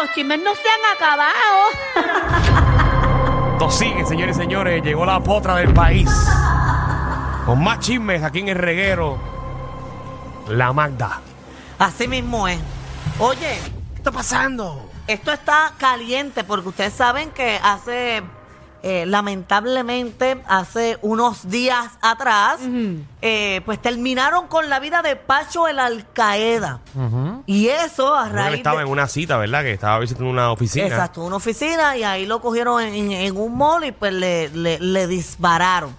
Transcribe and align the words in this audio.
los 0.00 0.12
chismes 0.14 0.40
no 0.42 0.54
se 0.54 0.62
han 0.68 0.80
acabado. 0.96 1.32
Esto 3.52 3.70
sigue, 3.70 4.06
señores 4.06 4.36
y 4.36 4.40
señores. 4.40 4.82
Llegó 4.82 5.04
la 5.04 5.20
potra 5.20 5.56
del 5.56 5.72
país. 5.74 6.08
Con 7.44 7.62
más 7.62 7.80
chismes 7.80 8.22
aquí 8.22 8.40
en 8.40 8.48
el 8.48 8.56
reguero. 8.56 9.18
La 10.48 10.72
Magda. 10.72 11.20
Así 11.78 12.08
mismo 12.08 12.48
es. 12.48 12.58
Oye, 13.18 13.58
¿Qué 13.92 13.96
está 13.96 14.10
pasando? 14.10 14.88
esto 15.06 15.32
está 15.32 15.72
caliente 15.78 16.44
porque 16.44 16.68
ustedes 16.68 16.92
saben 16.94 17.30
que 17.30 17.58
hace, 17.62 18.22
eh, 18.82 19.04
lamentablemente, 19.06 20.42
hace 20.46 20.98
unos 21.02 21.48
días 21.50 21.86
atrás, 22.00 22.60
eh, 23.20 23.60
pues 23.66 23.80
terminaron 23.82 24.46
con 24.48 24.70
la 24.70 24.80
vida 24.80 25.02
de 25.02 25.16
Pacho 25.16 25.68
el 25.68 25.78
Alcaeda. 25.78 26.80
Y 27.46 27.68
eso 27.68 28.14
a 28.14 28.26
Él 28.28 28.32
raíz 28.32 28.56
estaba 28.58 28.78
de... 28.78 28.84
en 28.86 28.90
una 28.90 29.06
cita, 29.06 29.36
¿verdad? 29.36 29.62
Que 29.62 29.72
estaba 29.72 29.98
visitando 29.98 30.30
una 30.30 30.50
oficina. 30.50 30.86
Exacto, 30.86 31.22
una 31.22 31.36
oficina 31.36 31.96
y 31.96 32.04
ahí 32.04 32.24
lo 32.26 32.40
cogieron 32.40 32.80
en, 32.82 32.94
en- 32.94 33.12
en 33.12 33.36
un 33.36 33.56
mall 33.58 33.84
y 33.84 33.92
pues 33.92 34.12
le, 34.12 34.48
le- 34.50 34.78
le 34.78 35.06
dispararon. 35.06 35.94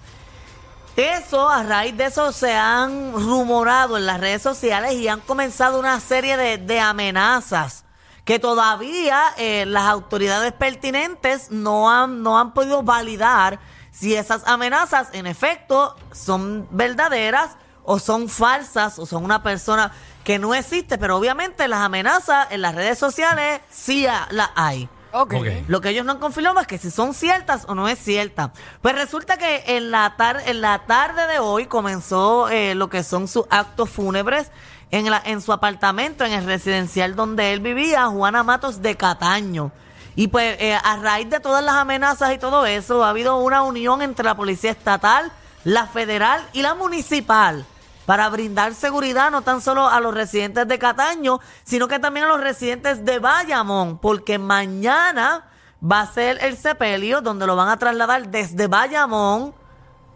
Eso, 0.97 1.47
a 1.49 1.63
raíz 1.63 1.95
de 1.95 2.05
eso, 2.05 2.31
se 2.33 2.53
han 2.53 3.13
rumorado 3.13 3.97
en 3.97 4.05
las 4.05 4.19
redes 4.19 4.41
sociales 4.41 4.93
y 4.93 5.07
han 5.07 5.21
comenzado 5.21 5.79
una 5.79 5.99
serie 5.99 6.35
de, 6.35 6.57
de 6.57 6.79
amenazas 6.81 7.85
que 8.25 8.37
todavía 8.39 9.21
eh, 9.37 9.65
las 9.65 9.85
autoridades 9.85 10.53
pertinentes 10.53 11.51
no 11.51 11.89
han, 11.89 12.21
no 12.23 12.37
han 12.39 12.53
podido 12.53 12.83
validar 12.83 13.59
si 13.91 14.15
esas 14.15 14.47
amenazas 14.47 15.09
en 15.13 15.27
efecto 15.27 15.95
son 16.11 16.67
verdaderas 16.71 17.57
o 17.83 17.99
son 17.99 18.29
falsas 18.29 18.99
o 18.99 19.05
son 19.05 19.23
una 19.25 19.41
persona 19.43 19.91
que 20.23 20.37
no 20.37 20.53
existe, 20.53 20.97
pero 20.99 21.17
obviamente 21.17 21.67
las 21.67 21.79
amenazas 21.81 22.47
en 22.51 22.61
las 22.61 22.75
redes 22.75 22.99
sociales 22.99 23.59
sí 23.71 24.05
las 24.29 24.49
hay. 24.55 24.87
Ok. 25.13 25.33
Ok. 25.33 25.45
Lo 25.67 25.81
que 25.81 25.89
ellos 25.89 26.05
no 26.05 26.13
han 26.13 26.19
confirmado 26.19 26.59
es 26.61 26.67
que 26.67 26.77
si 26.77 26.89
son 26.89 27.13
ciertas 27.13 27.65
o 27.67 27.75
no 27.75 27.89
es 27.89 27.99
cierta. 27.99 28.53
Pues 28.81 28.95
resulta 28.95 29.37
que 29.37 29.63
en 29.75 29.91
la, 29.91 30.15
tar- 30.15 30.43
en 30.45 30.61
la 30.61 30.85
tarde 30.85 31.27
de 31.27 31.39
hoy 31.39 31.65
comenzó 31.65 32.47
eh, 32.49 32.75
lo 32.75 32.89
que 32.89 33.03
son 33.03 33.27
sus 33.27 33.45
actos 33.49 33.89
fúnebres 33.89 34.51
en, 34.91 35.41
su 35.41 35.53
apartamento, 35.53 36.25
en 36.25 36.33
el 36.33 36.45
residencial 36.45 37.15
donde 37.15 37.53
él 37.53 37.61
vivía, 37.61 38.07
Juana 38.07 38.43
Matos 38.43 38.81
de 38.81 38.95
Cataño. 38.95 39.71
Y 40.15 40.27
pues 40.27 40.57
eh, 40.59 40.75
a 40.75 40.97
raíz 40.97 41.29
de 41.29 41.39
todas 41.39 41.63
las 41.63 41.75
amenazas 41.75 42.33
y 42.33 42.37
todo 42.37 42.65
eso, 42.65 43.03
ha 43.03 43.09
habido 43.09 43.37
una 43.37 43.63
unión 43.63 44.01
entre 44.01 44.25
la 44.25 44.35
policía 44.35 44.71
estatal, 44.71 45.31
la 45.63 45.87
federal 45.87 46.45
y 46.53 46.61
la 46.61 46.75
municipal 46.75 47.65
para 48.05 48.29
brindar 48.29 48.73
seguridad 48.73 49.31
no 49.31 49.41
tan 49.41 49.61
solo 49.61 49.87
a 49.87 50.01
los 50.01 50.13
residentes 50.13 50.67
de 50.67 50.79
Cataño, 50.79 51.39
sino 51.63 51.87
que 51.87 51.99
también 51.99 52.25
a 52.25 52.29
los 52.29 52.41
residentes 52.41 53.05
de 53.05 53.19
Bayamón, 53.19 53.99
porque 53.99 54.37
mañana 54.37 55.45
va 55.81 56.01
a 56.01 56.11
ser 56.11 56.37
el 56.41 56.57
sepelio 56.57 57.21
donde 57.21 57.47
lo 57.47 57.55
van 57.55 57.69
a 57.69 57.77
trasladar 57.77 58.27
desde 58.27 58.67
Bayamón 58.67 59.53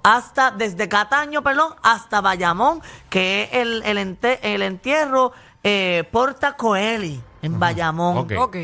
hasta, 0.05 0.51
desde 0.51 0.87
Cataño, 0.87 1.41
perdón, 1.41 1.73
hasta 1.81 2.21
Bayamón, 2.21 2.81
que 3.09 3.43
es 3.43 3.53
el, 3.53 3.81
el, 3.83 3.97
ente- 3.97 4.39
el 4.43 4.61
entierro 4.61 5.31
eh, 5.63 6.07
Porta 6.11 6.55
Coeli 6.55 7.19
en 7.41 7.59
Bayamón. 7.59 8.17
Ok. 8.19 8.33
Ok. 8.37 8.55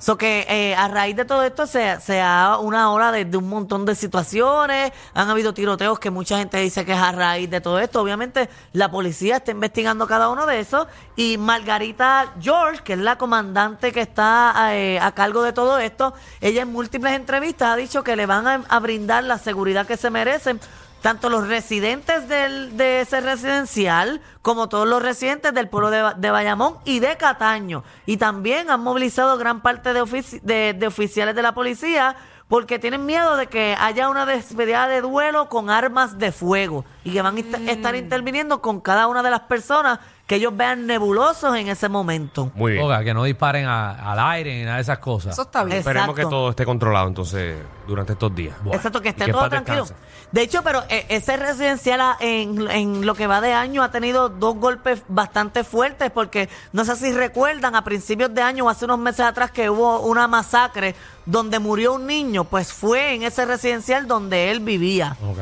So 0.00 0.16
que 0.16 0.46
eh, 0.48 0.74
a 0.74 0.88
raíz 0.88 1.14
de 1.14 1.26
todo 1.26 1.42
esto 1.42 1.66
se, 1.66 2.00
se 2.00 2.22
ha 2.22 2.56
una 2.58 2.90
hora 2.90 3.12
de, 3.12 3.36
un 3.36 3.50
montón 3.50 3.84
de 3.84 3.94
situaciones, 3.94 4.92
han 5.12 5.28
habido 5.28 5.52
tiroteos 5.52 5.98
que 5.98 6.08
mucha 6.08 6.38
gente 6.38 6.56
dice 6.56 6.86
que 6.86 6.92
es 6.92 6.98
a 6.98 7.12
raíz 7.12 7.50
de 7.50 7.60
todo 7.60 7.78
esto. 7.78 8.00
Obviamente 8.00 8.48
la 8.72 8.90
policía 8.90 9.36
está 9.36 9.50
investigando 9.50 10.06
cada 10.06 10.30
uno 10.30 10.46
de 10.46 10.58
esos 10.58 10.86
y 11.16 11.36
Margarita 11.36 12.32
George, 12.40 12.82
que 12.82 12.94
es 12.94 12.98
la 12.98 13.18
comandante 13.18 13.92
que 13.92 14.00
está 14.00 14.74
eh, 14.74 14.98
a 14.98 15.12
cargo 15.12 15.42
de 15.42 15.52
todo 15.52 15.78
esto, 15.78 16.14
ella 16.40 16.62
en 16.62 16.72
múltiples 16.72 17.12
entrevistas 17.12 17.74
ha 17.74 17.76
dicho 17.76 18.02
que 18.02 18.16
le 18.16 18.24
van 18.24 18.64
a 18.66 18.80
brindar 18.80 19.24
la 19.24 19.36
seguridad 19.36 19.86
que 19.86 19.98
se 19.98 20.08
merecen 20.08 20.60
tanto 21.02 21.28
los 21.30 21.48
residentes 21.48 22.28
del, 22.28 22.76
de 22.76 23.00
ese 23.00 23.20
residencial 23.20 24.20
como 24.42 24.68
todos 24.68 24.86
los 24.86 25.02
residentes 25.02 25.52
del 25.54 25.68
pueblo 25.68 25.90
de, 25.90 26.12
de 26.16 26.30
Bayamón 26.30 26.76
y 26.84 27.00
de 27.00 27.16
Cataño. 27.16 27.84
Y 28.06 28.16
también 28.16 28.70
han 28.70 28.82
movilizado 28.82 29.36
gran 29.38 29.60
parte 29.62 29.92
de, 29.92 30.02
ofici- 30.02 30.40
de, 30.42 30.74
de 30.74 30.86
oficiales 30.86 31.34
de 31.34 31.42
la 31.42 31.52
policía 31.52 32.16
porque 32.48 32.80
tienen 32.80 33.06
miedo 33.06 33.36
de 33.36 33.46
que 33.46 33.76
haya 33.78 34.08
una 34.08 34.26
despedida 34.26 34.88
de 34.88 35.00
duelo 35.02 35.48
con 35.48 35.70
armas 35.70 36.18
de 36.18 36.32
fuego 36.32 36.84
y 37.04 37.12
que 37.12 37.22
van 37.22 37.36
a 37.36 37.40
est- 37.40 37.54
estar 37.68 37.94
interviniendo 37.94 38.60
con 38.60 38.80
cada 38.80 39.06
una 39.06 39.22
de 39.22 39.30
las 39.30 39.40
personas 39.42 40.00
que 40.30 40.36
ellos 40.36 40.56
vean 40.56 40.86
nebulosos 40.86 41.56
en 41.56 41.66
ese 41.66 41.88
momento. 41.88 42.52
Muy 42.54 42.70
bien. 42.74 42.84
Oiga, 42.84 43.02
que 43.02 43.12
no 43.12 43.24
disparen 43.24 43.66
a- 43.66 44.12
al 44.12 44.20
aire 44.30 44.56
ni 44.58 44.62
nada 44.62 44.76
de 44.76 44.82
esas 44.82 45.00
cosas. 45.00 45.32
Eso 45.32 45.42
está 45.42 45.64
bien. 45.64 45.78
Es- 45.78 45.80
Esperemos 45.80 46.14
que 46.14 46.20
exacto. 46.20 46.36
todo 46.36 46.50
esté 46.50 46.64
controlado 46.64 47.08
entonces 47.08 47.58
durante 47.84 48.12
estos 48.12 48.32
días. 48.32 48.54
Exacto, 48.72 49.00
que 49.02 49.08
Y 49.08 49.10
esté 49.10 49.24
que 49.24 49.32
todo 49.32 49.40
paz 49.40 49.50
tranquilo. 49.50 49.80
descanse. 49.80 50.04
De 50.30 50.42
hecho, 50.42 50.62
pero 50.62 50.84
eh, 50.88 51.04
ese 51.08 51.36
residencial 51.36 52.00
ah, 52.00 52.16
en, 52.20 52.70
en 52.70 53.04
lo 53.04 53.16
que 53.16 53.26
va 53.26 53.40
de 53.40 53.52
año 53.52 53.82
ha 53.82 53.90
tenido 53.90 54.28
dos 54.28 54.54
golpes 54.54 55.02
bastante 55.08 55.64
fuertes 55.64 56.12
porque 56.12 56.48
no 56.72 56.84
sé 56.84 56.94
si 56.94 57.10
recuerdan 57.12 57.74
a 57.74 57.82
principios 57.82 58.32
de 58.32 58.40
año 58.40 58.66
o 58.66 58.68
hace 58.68 58.84
unos 58.84 59.00
meses 59.00 59.26
atrás 59.26 59.50
que 59.50 59.68
hubo 59.68 59.98
una 60.02 60.28
masacre 60.28 60.94
donde 61.26 61.58
murió 61.58 61.94
un 61.94 62.06
niño, 62.06 62.44
pues 62.44 62.72
fue 62.72 63.14
en 63.16 63.24
ese 63.24 63.44
residencial 63.46 64.06
donde 64.06 64.52
él 64.52 64.60
vivía. 64.60 65.16
Ok, 65.24 65.38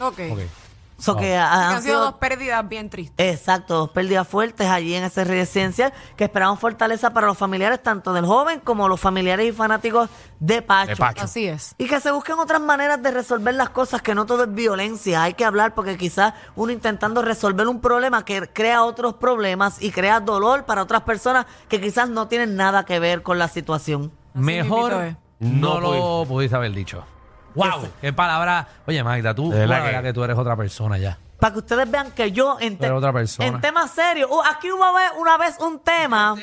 Ok. 0.00 0.20
ok. 0.32 0.38
So 1.02 1.16
que 1.16 1.22
Que 1.22 1.36
ha- 1.36 1.70
han 1.70 1.82
sido 1.82 1.94
sido 1.94 2.00
dos 2.04 2.14
pérdidas 2.14 2.68
bien 2.68 2.88
tristes. 2.88 3.14
Exacto, 3.32 3.74
dos 3.76 3.90
pérdidas 3.90 4.28
fuertes 4.28 4.68
allí 4.68 4.94
en 4.94 5.02
ese 5.04 5.24
residencial 5.24 5.92
que 6.16 6.24
esperaban 6.24 6.56
fortaleza 6.58 7.10
para 7.12 7.26
los 7.26 7.36
familiares, 7.36 7.82
tanto 7.82 8.12
del 8.12 8.24
joven 8.24 8.60
como 8.60 8.86
los 8.88 9.00
familiares 9.00 9.46
y 9.48 9.52
fanáticos 9.52 10.08
de 10.38 10.62
Pacho. 10.62 10.90
De 10.90 10.96
Pacho. 10.96 11.24
Así 11.24 11.46
es. 11.46 11.74
Y 11.78 11.86
que 11.86 11.98
se 12.00 12.12
busquen 12.12 12.38
otras 12.38 12.60
maneras 12.60 13.02
de 13.02 13.10
resolver 13.10 13.54
las 13.54 13.70
cosas, 13.70 14.00
que 14.00 14.14
no 14.14 14.26
todo 14.26 14.44
es 14.44 14.54
violencia. 14.54 15.22
Hay 15.24 15.34
que 15.34 15.44
hablar 15.44 15.74
porque 15.74 15.96
quizás 15.96 16.34
uno 16.54 16.70
intentando 16.72 17.20
resolver 17.22 17.66
un 17.66 17.80
problema 17.80 18.24
que 18.24 18.48
crea 18.52 18.84
otros 18.84 19.14
problemas 19.14 19.82
y 19.82 19.90
crea 19.90 20.20
dolor 20.20 20.64
para 20.66 20.82
otras 20.82 21.02
personas 21.02 21.46
que 21.68 21.80
quizás 21.80 22.08
no 22.10 22.28
tienen 22.28 22.54
nada 22.54 22.84
que 22.84 22.98
ver 23.00 23.22
con 23.22 23.38
la 23.38 23.48
situación. 23.48 24.12
Mejor 24.34 25.16
no, 25.40 25.80
No 25.80 25.80
lo 25.80 26.24
pudiste 26.28 26.54
haber 26.54 26.72
dicho. 26.72 27.04
¡Wow! 27.54 27.88
¡Qué 28.00 28.12
palabra! 28.12 28.66
Oye, 28.86 29.02
Magda, 29.04 29.34
tú, 29.34 29.50
De 29.50 29.58
verdad 29.60 29.78
la 29.78 29.84
verdad 29.84 30.00
que- 30.00 30.06
que 30.08 30.12
tú 30.12 30.24
eres 30.24 30.36
otra 30.38 30.56
persona 30.56 30.98
ya. 30.98 31.18
Para 31.38 31.54
que 31.54 31.58
ustedes 31.58 31.90
vean 31.90 32.12
que 32.12 32.30
yo 32.30 32.56
en, 32.60 32.76
te- 32.78 32.84
Pero 32.84 32.98
otra 32.98 33.12
persona. 33.12 33.48
en 33.48 33.60
temas 33.60 33.90
serios, 33.90 34.30
uh, 34.30 34.42
aquí 34.48 34.70
hubo 34.70 34.78
una 34.88 34.92
vez, 34.92 35.10
una 35.18 35.36
vez 35.38 35.56
un 35.60 35.80
tema. 35.80 36.36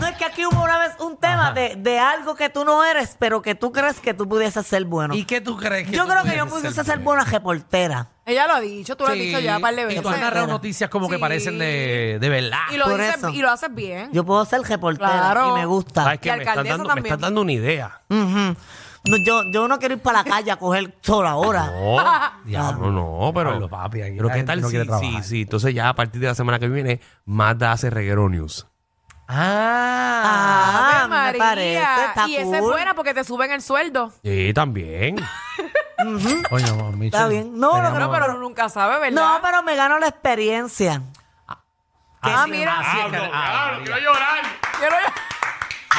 No 0.00 0.06
es 0.06 0.16
que 0.16 0.24
aquí 0.24 0.46
hubo 0.46 0.62
una 0.62 0.78
vez 0.78 0.92
un 1.00 1.16
tema 1.16 1.50
de, 1.52 1.74
de 1.76 1.98
algo 1.98 2.36
que 2.36 2.48
tú 2.50 2.64
no 2.64 2.84
eres, 2.84 3.16
pero 3.18 3.42
que 3.42 3.56
tú 3.56 3.72
crees 3.72 3.98
que 3.98 4.14
tú 4.14 4.28
pudieses 4.28 4.64
ser 4.64 4.84
bueno. 4.84 5.12
¿Y 5.12 5.24
qué 5.24 5.40
tú 5.40 5.56
crees 5.56 5.88
que 5.88 5.96
yo 5.96 6.04
tú 6.04 6.10
creo 6.10 6.22
que 6.22 6.36
yo 6.36 6.46
pudieses 6.46 6.70
pudiese 6.72 6.84
ser 6.84 7.00
buena 7.00 7.24
reportera. 7.24 8.06
Ella 8.24 8.46
lo 8.46 8.54
ha 8.54 8.60
dicho, 8.60 8.96
tú 8.96 9.02
lo 9.04 9.10
has 9.10 9.16
Sí, 9.16 9.26
dicho 9.26 9.40
ya 9.40 9.56
un 9.56 9.62
par 9.62 9.74
de 9.74 9.92
Y 9.92 10.00
tú 10.00 10.08
has 10.08 10.20
narrado 10.20 10.46
noticias 10.46 10.88
como 10.88 11.08
que 11.08 11.16
Sí. 11.16 11.20
parecen 11.20 11.58
de, 11.58 12.18
de 12.20 12.28
verdad. 12.28 12.58
Y 12.70 12.76
lo, 12.76 12.84
Por 12.84 13.00
dices, 13.00 13.16
eso. 13.16 13.30
y 13.30 13.38
lo 13.42 13.50
haces 13.50 13.74
bien. 13.74 14.10
Yo 14.12 14.24
puedo 14.24 14.44
ser 14.44 14.60
reportera 14.62 15.08
Claro. 15.10 15.50
y 15.50 15.60
me 15.60 15.66
gusta. 15.66 16.04
¿Sabes 16.04 16.20
qué? 16.20 16.28
Y 16.28 16.32
Me 16.32 16.38
estás, 16.38 16.50
alcaldesa 16.58 16.76
dando, 16.76 16.84
me 16.84 16.94
también. 16.94 17.06
estás 17.14 17.20
dando 17.20 17.40
una 17.40 17.52
idea. 17.52 18.00
Ujú. 18.08 18.56
No, 19.08 19.16
yo, 19.18 19.50
yo 19.50 19.66
no 19.68 19.78
quiero 19.78 19.94
ir 19.94 20.00
para 20.02 20.22
la 20.22 20.24
calle 20.30 20.50
a 20.50 20.56
coger 20.56 20.96
sol 21.02 21.26
ahora. 21.26 21.64
No, 22.44 22.44
Diablo. 22.44 22.90
no, 22.92 23.20
no, 23.26 23.32
pero. 23.34 23.50
Diablo, 23.50 23.68
papi, 23.68 24.00
aquí 24.02 24.16
pero 24.16 24.28
la 24.28 24.34
qué 24.34 24.38
gente 24.40 24.52
tal 24.52 24.60
no 24.62 24.68
si, 24.68 24.70
quiere 24.70 24.84
sí, 24.84 24.88
trabajar. 24.88 25.24
sí. 25.24 25.42
Entonces 25.42 25.74
ya 25.74 25.88
a 25.90 25.94
partir 25.94 26.20
de 26.20 26.26
la 26.28 26.34
semana 26.34 26.58
que 26.58 26.68
viene, 26.68 27.00
Mazda 27.26 27.72
hace 27.72 27.90
Reguero 27.90 28.28
News. 28.28 28.66
Ah. 29.28 30.22
Ah, 30.24 30.98
Ave 31.00 31.08
me 31.08 31.08
María. 31.16 31.38
parece, 31.38 32.04
está 32.06 32.28
y 32.28 32.36
esa 32.36 32.56
es 32.56 32.60
cool. 32.62 32.72
buena 32.72 32.94
porque 32.94 33.12
te 33.14 33.24
suben 33.24 33.50
el 33.50 33.60
sueldo. 33.62 34.12
Sí, 34.24 34.52
también. 34.54 35.16
Coño, 36.48 36.92
Michelle, 36.92 37.06
Está 37.06 37.28
bien. 37.28 37.58
No, 37.58 37.72
teníamos- 37.72 37.92
Pero, 37.98 38.10
pero 38.10 38.24
uno 38.30 38.38
nunca 38.38 38.68
sabe, 38.68 38.98
¿verdad? 38.98 39.20
No, 39.20 39.38
pero 39.42 39.62
me 39.62 39.76
gano 39.76 39.98
la 39.98 40.08
experiencia. 40.08 41.02
Ah, 42.22 42.42
sí, 42.46 42.50
mira. 42.50 42.78
Así 42.80 42.98
es 43.00 43.06
que- 43.12 43.30
ah, 43.32 43.72
María. 43.78 43.98
llorar. 44.00 44.38
Quiero- 44.78 44.96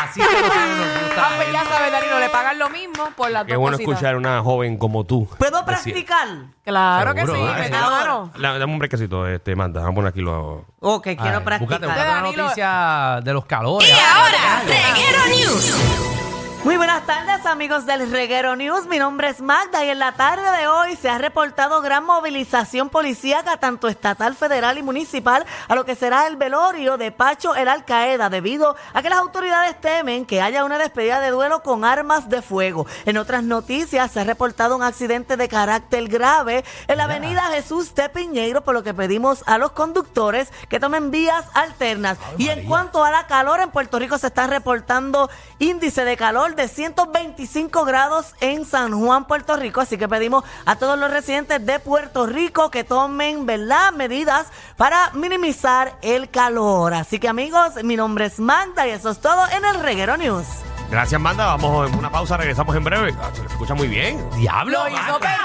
Así 0.03 0.21
es 0.21 0.27
que 0.27 0.33
nosotros 0.41 0.67
nos 0.77 1.03
gusta 1.03 1.27
Ah, 1.27 1.31
pues 1.35 1.51
ya 1.51 1.65
sabes, 1.65 1.91
Danilo, 1.91 2.19
le 2.19 2.29
pagan 2.29 2.59
lo 2.59 2.69
mismo 2.69 3.09
por 3.15 3.29
las 3.31 3.45
Qué 3.45 3.53
dos 3.53 3.59
bueno 3.61 3.77
cositas. 3.77 3.93
escuchar 3.93 4.15
a 4.15 4.17
una 4.17 4.41
joven 4.41 4.77
como 4.77 5.03
tú. 5.05 5.27
¿Puedo 5.37 5.63
Decir- 5.65 5.65
practicar? 5.93 6.27
Claro 6.63 7.13
que 7.13 7.21
Seguro, 7.21 7.37
sí, 7.39 7.43
¿eh? 7.51 7.55
mete 7.59 7.69
mano. 7.71 8.31
La- 8.35 8.57
dame 8.57 8.73
un 8.73 8.79
brequecito, 8.79 9.27
este, 9.27 9.55
Mazda. 9.55 9.81
Vamos 9.81 9.91
a 9.91 9.95
poner 9.95 10.09
aquí 10.09 10.21
los. 10.21 10.61
Ok, 10.79 11.03
quiero 11.03 11.21
Ay, 11.23 11.31
Búscate, 11.31 11.43
practicar. 11.43 11.79
búscate 11.79 11.85
una 11.87 12.15
Danilo. 12.21 12.43
noticia 12.43 13.19
de 13.23 13.33
los 13.33 13.45
calores. 13.45 13.89
Y 13.89 13.91
ahora, 13.91 14.61
Reguero 14.65 15.25
News. 15.27 16.18
Muy 16.65 16.75
buenas 16.75 17.05
tardes 17.05 17.45
amigos 17.45 17.85
del 17.85 18.11
Reguero 18.11 18.57
News, 18.57 18.85
mi 18.85 18.99
nombre 18.99 19.29
es 19.29 19.39
Magda 19.39 19.85
y 19.85 19.89
en 19.89 19.97
la 19.97 20.11
tarde 20.11 20.51
de 20.59 20.67
hoy 20.67 20.97
se 20.97 21.09
ha 21.09 21.17
reportado 21.17 21.81
gran 21.81 22.05
movilización 22.05 22.89
policíaca 22.89 23.55
tanto 23.55 23.87
estatal, 23.87 24.35
federal 24.35 24.77
y 24.77 24.83
municipal 24.83 25.45
a 25.69 25.75
lo 25.75 25.85
que 25.85 25.95
será 25.95 26.27
el 26.27 26.35
velorio 26.35 26.97
de 26.97 27.13
Pacho 27.13 27.55
el 27.55 27.69
Alcaeda 27.69 28.29
debido 28.29 28.75
a 28.93 29.01
que 29.01 29.09
las 29.09 29.19
autoridades 29.19 29.79
temen 29.79 30.25
que 30.25 30.41
haya 30.41 30.65
una 30.65 30.77
despedida 30.77 31.21
de 31.21 31.29
duelo 31.29 31.63
con 31.63 31.85
armas 31.85 32.27
de 32.27 32.41
fuego. 32.41 32.85
En 33.05 33.17
otras 33.17 33.43
noticias 33.43 34.11
se 34.11 34.19
ha 34.19 34.25
reportado 34.25 34.75
un 34.75 34.83
accidente 34.83 35.37
de 35.37 35.47
carácter 35.47 36.09
grave 36.09 36.65
en 36.89 36.97
la 36.97 37.05
avenida 37.05 37.41
Jesús 37.53 37.95
de 37.95 38.09
Piñeiro 38.09 38.65
por 38.65 38.73
lo 38.73 38.83
que 38.83 38.93
pedimos 38.93 39.43
a 39.47 39.57
los 39.57 39.71
conductores 39.71 40.51
que 40.67 40.81
tomen 40.81 41.09
vías 41.09 41.45
alternas. 41.53 42.17
y 42.37 42.49
en 42.49 42.67
cuanto 42.67 43.05
a 43.05 43.11
la 43.11 43.27
calor 43.27 43.61
en 43.61 43.71
Puerto 43.71 43.97
Rico 43.97 44.17
se 44.17 44.27
está 44.27 44.45
reportando 44.45 45.29
índice 45.57 46.03
de 46.03 46.17
calor 46.17 46.48
de 46.55 46.67
125 46.67 47.85
grados 47.85 48.33
en 48.39 48.65
San 48.65 48.99
Juan, 48.99 49.25
Puerto 49.25 49.55
Rico. 49.55 49.81
Así 49.81 49.97
que 49.97 50.07
pedimos 50.07 50.43
a 50.65 50.77
todos 50.77 50.97
los 50.97 51.11
residentes 51.11 51.65
de 51.65 51.79
Puerto 51.79 52.25
Rico 52.25 52.71
que 52.71 52.83
tomen, 52.83 53.45
¿verdad?, 53.45 53.91
medidas 53.93 54.47
para 54.77 55.11
minimizar 55.13 55.97
el 56.01 56.29
calor. 56.29 56.93
Así 56.93 57.19
que 57.19 57.27
amigos, 57.27 57.83
mi 57.83 57.95
nombre 57.95 58.25
es 58.25 58.39
Magda 58.39 58.87
y 58.87 58.91
eso 58.91 59.09
es 59.09 59.19
todo 59.19 59.41
en 59.51 59.65
el 59.65 59.81
Reguero 59.81 60.17
News. 60.17 60.47
Gracias, 60.89 61.21
Manda. 61.21 61.45
Vamos 61.45 61.89
en 61.91 61.99
una 61.99 62.09
pausa, 62.09 62.35
regresamos 62.35 62.75
en 62.75 62.83
breve. 62.83 63.13
Ah, 63.21 63.29
Se 63.33 63.45
escucha 63.45 63.75
muy 63.75 63.87
bien. 63.87 64.17
¡Diablo! 64.35 64.83
Lo 64.83 64.89
hizo 64.89 64.97
Magda! 65.19 65.37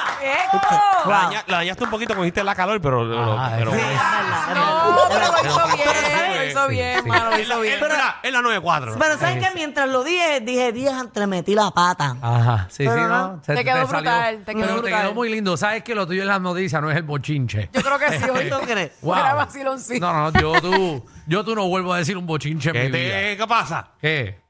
perfecto. 0.50 1.08
La, 1.10 1.16
daña- 1.24 1.44
la 1.46 1.56
dañaste 1.58 1.84
un 1.84 1.90
poquito, 1.90 2.14
cogiste 2.14 2.42
la 2.42 2.54
calor, 2.54 2.80
pero... 2.80 3.02
Ah, 3.38 3.52
pero 3.58 3.70
es 3.72 3.76
verdad, 3.76 4.48
es 4.48 4.54
No, 4.54 4.88
es 5.02 5.08
pero 5.10 5.32
lo 5.32 5.48
hizo 5.48 5.76
bien, 5.76 6.36
lo 6.36 6.44
hizo 6.46 6.68
bien, 6.68 7.06
mano, 7.08 7.24
lo 7.30 7.36
es 7.36 7.48
la, 7.48 7.54
hizo 7.54 7.60
bien. 7.60 7.74
es 7.74 7.80
la- 7.98 8.16
es 8.22 8.32
la 8.32 8.40
9-4. 8.40 8.96
Pero 8.98 9.18
¿saben 9.18 9.40
que 9.40 9.50
Mientras 9.54 9.88
lo 9.88 10.02
dije, 10.02 10.40
dije, 10.40 10.72
dije, 10.72 10.88
entre 10.88 11.26
metí 11.26 11.54
la 11.54 11.70
pata. 11.70 12.16
Ajá, 12.22 12.66
sí, 12.70 12.84
Pero 12.86 12.94
sí, 12.94 13.08
no. 13.08 13.40
Te 13.44 13.64
quedó 13.64 13.86
brutal, 13.86 14.42
te 14.44 14.52
quedó 14.54 14.62
pero 14.64 14.74
te 14.76 14.80
brutal. 14.80 15.02
quedó 15.02 15.14
muy 15.14 15.28
lindo. 15.28 15.56
¿Sabes 15.56 15.82
que 15.84 15.94
lo 15.94 16.06
tuyo 16.06 16.22
en 16.22 16.28
las 16.28 16.40
noticias 16.40 16.80
no 16.82 16.90
es 16.90 16.96
el 16.96 17.02
bochinche? 17.02 17.68
Yo 17.72 17.82
creo 17.82 17.98
que 17.98 18.18
sí, 18.18 18.30
hoy 18.30 18.48
¿Tú 18.50 18.56
crees? 18.66 18.92
Wow. 19.02 19.14
Era 19.16 19.34
vaciloncito. 19.34 20.04
No, 20.12 20.30
no, 20.30 20.40
yo 20.40 20.60
tú, 20.60 21.04
yo 21.26 21.44
tú 21.44 21.54
no 21.54 21.68
vuelvo 21.68 21.92
a 21.92 21.98
decir 21.98 22.16
un 22.16 22.26
bochinche 22.26 22.70
en 22.70 22.74
¿Qué, 22.74 22.82
mi 22.84 22.98
vida. 22.98 23.14
te- 23.14 23.36
¿Qué 23.36 23.46
pasa? 23.46 23.88
¿Qué? 24.00 24.43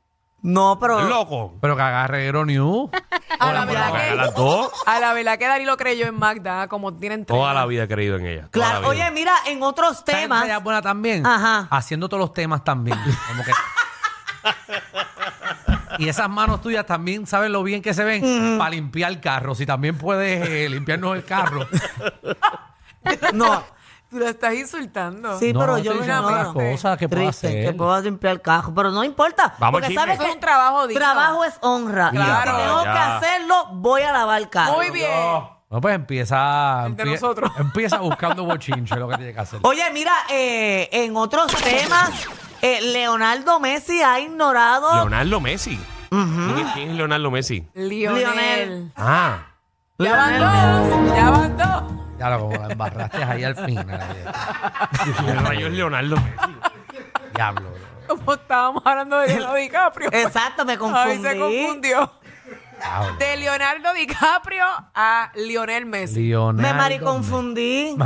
No, 0.44 0.78
pero... 0.78 0.98
¿Estás 0.98 1.08
loco? 1.10 1.56
Pero 1.60 1.74
que 1.74 1.80
haga 1.82 2.06
reguero 2.06 2.44
news. 2.44 2.90
A 3.40 3.50
la 3.52 3.64
verdad 3.64 3.92
que- 3.92 4.10
A 4.10 4.14
las 4.14 4.34
dos, 4.34 4.70
A 4.84 5.00
la 5.00 5.14
verdad 5.14 5.38
que 5.38 5.46
Dari 5.46 5.64
lo 5.64 5.76
creyó 5.78 6.06
en 6.06 6.14
Magda, 6.18 6.68
como 6.68 6.92
tienen 6.94 7.24
tres. 7.24 7.36
toda 7.38 7.54
la 7.54 7.64
vida 7.64 7.84
he 7.84 7.88
creído 7.88 8.16
en 8.16 8.26
ella. 8.26 8.40
toda 8.42 8.50
Claro, 8.50 8.82
la 8.82 8.90
vida. 8.90 9.04
oye, 9.06 9.10
mira, 9.12 9.32
en 9.46 9.62
otros 9.62 10.02
¿Sabes 10.06 10.22
temas... 10.22 10.62
buena 10.62 10.82
también? 10.82 11.26
Ajá. 11.26 11.66
Haciendo 11.70 12.08
todos 12.10 12.20
los 12.20 12.32
temas 12.34 12.62
también. 12.62 12.98
Como 13.26 13.42
que... 13.42 13.52
y 15.98 16.08
esas 16.10 16.28
manos 16.28 16.60
tuyas 16.60 16.84
también 16.84 17.26
saben 17.26 17.50
lo 17.50 17.62
bien 17.62 17.80
que 17.80 17.94
se 17.94 18.04
ven 18.04 18.58
para 18.58 18.70
limpiar 18.70 19.10
el 19.12 19.20
carro. 19.20 19.54
Si 19.54 19.64
también 19.64 19.96
puedes 19.96 20.46
eh, 20.46 20.68
limpiarnos 20.68 21.16
el 21.16 21.24
carro. 21.24 21.66
No, 23.34 23.62
Tú 24.14 24.20
la 24.20 24.30
estás 24.30 24.54
insultando. 24.54 25.38
Sí, 25.40 25.52
No, 25.52 25.58
pero 25.58 25.76
estoy 25.76 25.92
yo 25.98 26.00
ignoro. 26.04 26.26
otras 26.28 26.48
cosas 26.52 26.98
que 26.98 27.08
puedo 27.08 27.22
Triste, 27.24 27.48
hacer. 27.48 27.64
que 27.66 27.72
puedo 27.72 28.00
limpiar 28.00 28.34
el 28.34 28.40
cajo, 28.42 28.72
pero 28.72 28.92
no 28.92 29.02
importa. 29.02 29.56
Vamos, 29.58 29.72
porque 29.72 29.88
chisme. 29.88 30.00
sabes 30.02 30.14
Eso 30.14 30.22
que 30.22 30.28
es 30.28 30.34
un 30.36 30.40
trabajo 30.40 30.86
digno. 30.86 31.00
trabajo 31.04 31.44
es 31.44 31.54
honra. 31.62 32.10
Y 32.12 32.16
Claro. 32.16 32.50
si 32.52 32.56
tengo 32.62 32.84
Ya. 32.84 32.92
que 32.92 32.98
hacerlo, 33.00 33.66
voy 33.72 34.02
a 34.02 34.12
lavar 34.12 34.40
el 34.40 34.48
carro. 34.48 34.74
Muy 34.74 34.90
bien. 34.90 35.10
No, 35.68 35.80
pues 35.80 35.96
empieza. 35.96 36.86
El 36.86 36.94
de 36.94 37.02
empie- 37.04 37.10
nosotros. 37.14 37.50
Empieza 37.58 37.98
buscando 37.98 38.44
bochinche, 38.44 38.94
lo 38.94 39.08
que 39.08 39.16
tiene 39.16 39.34
que 39.34 39.40
hacer. 39.40 39.58
Oye, 39.64 39.82
mira, 39.92 40.12
eh, 40.30 40.88
en 40.92 41.16
otros 41.16 41.52
temas, 41.56 42.12
eh, 42.62 42.80
Leonardo 42.82 43.58
Messi 43.58 44.00
ha 44.00 44.20
ignorado. 44.20 44.94
Leonardo 44.94 45.40
Messi. 45.40 45.76
¿Quién, 46.10 46.68
quién 46.74 46.90
es 46.90 46.96
Leonardo 46.96 47.28
Messi? 47.32 47.66
Lionel. 47.74 48.20
Lionel. 48.20 48.92
Ah. 48.94 49.38
Ya 49.98 50.14
van 50.16 50.38
dos. 50.38 51.16
Ya 51.16 51.30
van 51.30 51.56
dos. 51.56 51.82
Ya 52.18 52.30
lo 52.30 52.40
como 52.40 52.56
la 52.56 52.72
embarraste 52.72 53.22
ahí 53.24 53.44
al 53.44 53.56
final. 53.56 54.00
¿Qué 55.26 55.34
rayos 55.34 55.70
es 55.70 55.76
Leonardo 55.76 56.16
Messi? 56.16 56.56
Diablo, 57.34 57.70
bro. 57.70 57.84
Como 58.16 58.34
estábamos 58.34 58.82
hablando 58.86 59.18
de 59.18 59.28
Leonardo 59.28 59.54
DiCaprio. 59.56 60.08
Exacto, 60.12 60.64
me 60.64 60.72
Ay, 60.72 60.78
confundí. 60.78 61.22
se 61.28 61.38
confundió. 61.38 62.12
Diablo. 62.78 63.16
De 63.18 63.36
Leonardo 63.36 63.92
DiCaprio 63.94 64.64
a 64.94 65.30
Lionel 65.34 65.86
Messi. 65.86 66.28
Leonardo 66.28 66.62
Me 66.62 66.72
mariconfundí. 66.74 67.96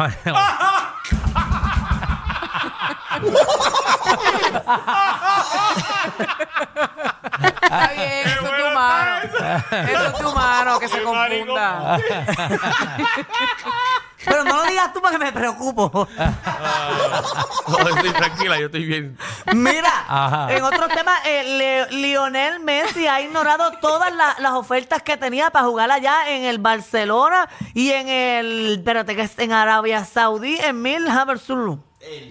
Está 7.43 7.89
bien, 7.93 8.27
eso 8.29 8.47
es 8.47 8.57
de 8.57 8.63
humano. 8.65 9.17
Eso 9.71 10.07
es 10.07 10.19
de 10.19 10.27
humano, 10.27 10.79
que 10.79 10.89
se 10.89 11.03
confunda. 11.03 11.99
Pero 14.25 14.45
no 14.45 14.57
lo 14.57 14.65
digas 14.65 14.93
tú 14.93 15.01
porque 15.01 15.17
me 15.17 15.33
preocupo. 15.33 16.07
No, 17.69 17.79
estoy 17.89 18.11
tranquila, 18.11 18.59
yo 18.59 18.67
estoy 18.67 18.85
bien. 18.85 19.17
Mira, 19.55 19.91
Ajá. 20.09 20.53
en 20.53 20.63
otros 20.65 20.89
temas, 20.89 21.19
eh, 21.25 21.45
Le- 21.89 21.97
Lionel 21.99 22.61
Messi 22.61 23.07
ha 23.07 23.21
ignorado 23.21 23.71
todas 23.81 24.13
la- 24.13 24.35
las 24.39 24.53
ofertas 24.53 25.03
que 25.03 25.17
tenía 25.17 25.51
para 25.51 25.67
jugar 25.67 25.91
allá 25.91 26.29
en 26.31 26.45
el 26.45 26.59
Barcelona 26.59 27.49
y 27.75 27.93
en 27.93 28.09
el, 28.09 28.75
espérate, 28.79 29.15
que 29.17 29.23
es 29.23 29.39
en 29.39 29.53
Arabia 29.53 30.05
Saudí, 30.05 30.59
en 30.61 30.83
Mil. 30.83 31.09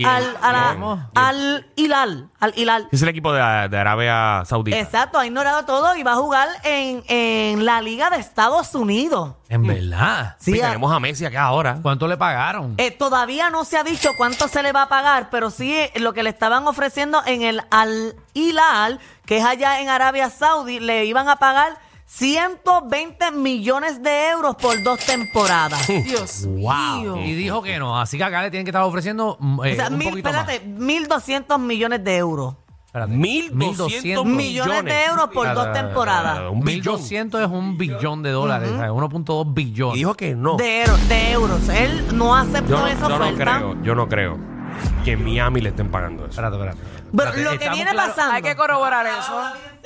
Al, 0.06 0.38
a 0.42 0.98
al 1.16 1.68
Hilal, 1.75 2.30
al 2.40 2.54
Hilal. 2.56 2.88
Es 2.92 3.02
el 3.02 3.10
equipo 3.10 3.34
de, 3.34 3.40
de 3.69 3.78
Arabia 3.78 4.44
Saudita. 4.46 4.80
Exacto, 4.80 5.19
ha 5.19 5.25
ignorado 5.25 5.66
todo 5.66 5.96
y 5.96 6.04
va 6.04 6.14
a 6.14 6.16
jugar 6.16 6.48
en, 6.64 7.04
en 7.08 7.66
la 7.66 7.81
Liga 7.81 8.10
de 8.10 8.18
Estados 8.18 8.74
Unidos. 8.75 9.34
En 9.50 9.68
verdad. 9.68 10.36
Sí, 10.40 10.54
Sí, 10.54 10.62
a- 10.62 10.68
tenemos 10.68 10.92
a 10.94 11.00
Messi 11.00 11.25
acá 11.25 11.44
ahora. 11.44 11.80
¿Cuánto 11.81 12.08
le 12.08 12.16
pagaron? 12.16 12.75
Eh, 12.78 12.92
todavía 12.92 13.50
no 13.50 13.66
se 13.66 13.78
ha 13.78 13.84
dicho 13.84 14.12
cuánto 14.18 14.48
se 14.48 14.64
le 14.64 14.72
va 14.72 14.84
a 14.84 14.90
pagar, 14.90 15.30
pero 15.30 15.50
sí 15.50 15.74
eh, 15.74 15.92
lo 15.98 16.13
que 16.13 16.24
le 16.24 16.30
estaban 16.30 16.66
ofreciendo 16.68 17.22
en 17.25 17.42
el 17.42 17.62
Al 17.70 18.16
Hilal, 18.34 19.00
que 19.25 19.38
es 19.40 19.46
allá 19.46 19.81
en 19.81 19.90
Arabia 19.90 20.30
Saudí, 20.30 20.80
le 20.80 21.06
iban 21.06 21.28
a 21.28 21.36
pagar 21.38 21.78
120 22.07 23.31
millones 23.31 24.01
de 24.01 24.30
euros 24.30 24.56
por 24.56 24.81
dos 24.81 25.00
temporadas. 25.06 25.86
Dios 26.06 26.45
mío. 26.48 27.18
Y 27.24 27.33
dijo 27.36 27.62
que 27.62 27.77
no. 27.80 28.00
Así 28.00 28.18
que 28.18 28.24
acá 28.24 28.42
le 28.42 28.50
tienen 28.50 28.65
que 28.65 28.69
estar 28.71 28.83
ofreciendo 28.83 29.38
mm, 29.39 29.65
eh, 29.65 29.74
o 29.74 29.75
sea, 29.75 29.88
un 29.89 29.98
mil, 29.98 30.09
poquito 30.09 30.30
espérate, 30.30 30.62
más. 30.65 30.80
1.200 30.80 31.59
millones 31.59 32.04
de 32.04 32.18
euros. 32.18 32.56
Espérate. 32.86 33.13
1.200 33.13 34.25
Millones 34.25 34.86
de 34.86 35.04
euros 35.06 35.30
por 35.33 35.54
dos 35.54 35.65
Espérate, 35.68 35.80
temporadas. 35.88 36.39
Un 36.51 36.62
billón. 36.62 36.95
1200 36.95 37.42
es 37.42 37.48
un 37.48 37.77
billón 37.77 38.24
de 38.24 38.31
dólares, 38.31 38.69
sea, 38.69 38.89
1.2 38.92 39.45
Y 39.45 39.53
billones. 39.53 39.95
dijo 39.95 40.13
que 40.15 40.33
no. 40.33 40.56
De, 40.56 40.86
de 41.10 41.31
euros. 41.33 41.68
Él 41.69 42.06
no 42.18 42.33
aceptó 42.36 42.69
Yo, 42.71 42.80
no- 42.80 42.88
esa 42.88 43.10
yo 43.10 43.19
no 43.19 43.25
oferta. 43.25 43.57
creo, 43.57 43.83
yo 43.83 43.95
no 43.95 44.07
creo 44.07 44.56
que 45.06 45.12
en 45.13 45.24
Miami 45.24 45.62
le 45.62 45.69
estén 45.69 45.89
pagando 45.89 46.24
eso. 46.25 46.31
Espérate, 46.31 46.56
espérate. 46.57 46.77
Pero 46.81 47.29
Espérate, 47.29 47.44
lo 47.44 47.50
que 47.51 47.56
estamos 47.56 47.75
viene 47.77 47.91
claros- 47.91 48.15
pasando. 48.15 48.35
Hay 48.35 48.41
que 48.41 48.56
corroborar 48.56 49.06
eso. 49.06 49.41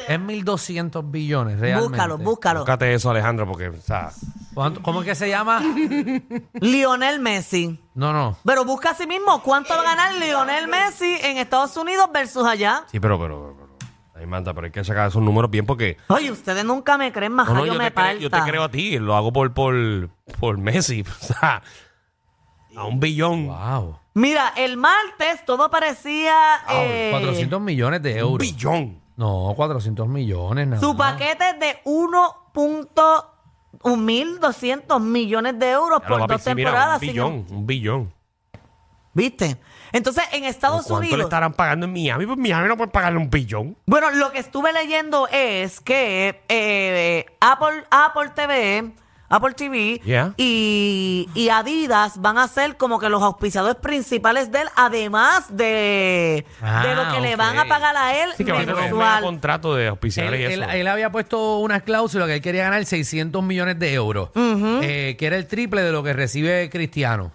Es 0.07 0.19
1.200 0.19 1.11
billones, 1.11 1.59
realmente. 1.59 1.89
Búscalo, 1.89 2.17
búscalo. 2.17 2.59
Búscate 2.61 2.93
eso, 2.93 3.11
Alejandro, 3.11 3.45
porque, 3.47 3.69
o 3.69 3.81
sea, 3.81 4.11
¿Cuánto- 4.53 4.81
¿Cómo 4.81 5.01
es 5.01 5.05
que 5.07 5.15
se 5.15 5.29
llama? 5.29 5.61
Lionel 6.53 7.19
Messi. 7.19 7.79
No, 7.93 8.11
no. 8.13 8.38
Pero 8.45 8.65
busca 8.65 8.91
a 8.91 8.95
sí 8.95 9.07
mismo 9.07 9.41
cuánto 9.43 9.73
va 9.75 9.81
a 9.81 9.83
ganar 9.83 10.15
Lionel 10.15 10.67
Messi 10.67 11.17
en 11.23 11.38
Estados 11.38 11.75
Unidos 11.77 12.09
versus 12.13 12.45
allá. 12.45 12.83
sí, 12.91 12.99
pero, 12.99 13.19
pero, 13.19 13.55
pero, 13.57 13.89
ahí 14.19 14.25
manda, 14.25 14.53
pero 14.53 14.65
hay 14.65 14.71
que 14.71 14.83
sacar 14.83 15.07
esos 15.07 15.21
números 15.21 15.49
bien 15.51 15.65
porque, 15.65 15.97
Oye, 16.07 16.31
ustedes 16.31 16.65
nunca 16.65 16.98
me 16.98 17.12
creen, 17.12 17.31
más 17.33 17.48
no, 17.48 17.53
no, 17.55 17.65
yo 17.65 17.74
yo, 17.74 17.79
me 17.79 17.91
te 17.91 18.01
cre- 18.01 18.17
yo 18.17 18.29
te 18.29 18.31
parta. 18.31 18.45
creo 18.50 18.63
a 18.63 18.69
ti, 18.69 18.98
lo 19.00 19.15
hago 19.15 19.31
por, 19.31 19.53
por, 19.53 20.10
por 20.39 20.57
Messi, 20.57 21.01
o 21.21 21.24
sea, 21.25 21.62
a 22.75 22.86
un 22.86 23.00
billón. 23.00 23.48
Wow. 23.48 23.98
Mira, 24.13 24.54
el 24.58 24.78
martes 24.78 25.46
todo 25.46 25.70
parecía... 25.70 26.34
eh, 26.70 27.10
400 27.12 27.62
millones 27.62 28.01
de 28.01 28.13
Un 28.13 28.20
euros. 28.20 28.38
billón. 28.40 29.01
No, 29.18 29.54
400 29.56 30.08
millones. 30.08 30.68
nada 30.68 30.82
Su 30.82 30.94
más. 30.94 31.13
paquete 31.13 31.50
es 31.51 31.60
de 31.60 31.80
1.1200 33.84 35.00
millones 35.01 35.60
de 35.60 35.70
euros 35.72 36.01
Ya 36.01 36.08
por 36.08 36.20
dos 36.28 36.30
mira, 36.30 36.40
temporadas. 36.72 37.01
un 37.01 37.08
billón, 37.08 37.46
un 37.50 37.68
billón. 37.68 38.13
¿Viste? 39.13 39.58
Entonces, 39.92 40.24
en 40.32 40.46
Estados 40.46 40.86
¿Cuánto 40.88 41.01
le 41.01 41.08
Unidos... 41.10 41.25
estarán 41.25 41.51
pagando 41.54 41.86
en 41.86 41.92
Miami? 41.92 42.25
Pues 42.25 42.38
Miami 42.38 42.68
no 42.70 42.78
puede 42.78 42.92
pagarle 42.92 43.20
un 43.20 43.30
billón. 43.30 43.75
Bueno, 43.86 44.10
lo 44.12 44.32
que 44.32 44.40
estuve 44.40 44.72
leyendo 44.72 45.28
es 45.30 45.82
que 45.82 46.42
eh, 46.48 47.25
Apple, 47.42 47.84
Apple 47.92 48.30
TV, 48.34 48.94
Apple 49.31 49.53
TV 49.55 50.01
Yeah. 50.03 50.33
y, 50.38 51.27
y 51.33 51.50
Adidas 51.50 52.21
van 52.21 52.38
a 52.38 52.47
ser 52.47 52.77
como 52.77 53.00
que 53.00 53.09
los 53.09 53.23
auspiciadores 53.23 53.77
principales 53.77 54.51
de 54.51 54.61
él, 54.61 54.67
además 54.75 55.45
de, 55.55 56.45
Ah, 56.61 56.83
de 56.85 56.95
lo 56.95 57.11
que 57.13 57.21
le 57.21 57.35
van 57.35 57.57
a 57.57 57.65
pagar 57.65 57.95
a 57.95 58.23
él 58.23 58.29
Sí, 58.38 58.43
que 58.45 58.51
va 58.51 58.59
a 58.59 58.65
tener 58.65 58.93
un 58.93 59.21
contrato 59.21 59.75
de 59.75 59.83
Él, 59.83 59.89
auspiciar 59.89 60.33
y 60.35 60.43
él- 60.43 60.61
eso. 60.63 60.71
él 60.71 60.88
había 60.88 61.11
puesto 61.11 61.57
unas 61.59 61.83
cláusulas 61.83 62.27
que 62.27 62.35
él 62.35 62.41
quería 62.41 62.63
ganar 62.63 62.85
600 62.85 63.41
millones 63.43 63.79
de 63.79 63.93
euros, 63.93 64.29
eh, 64.35 65.15
que 65.17 65.25
era 65.27 65.38
el 65.38 65.47
triple 65.47 65.81
de 65.81 65.91
lo 65.91 66.03
que 66.03 66.13
recibe 66.13 66.69
Cristiano. 66.69 67.31